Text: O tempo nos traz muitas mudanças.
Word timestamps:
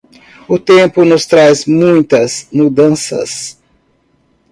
O 0.55 0.57
tempo 0.71 0.99
nos 1.05 1.27
traz 1.31 1.57
muitas 1.81 2.31
mudanças. 2.59 3.31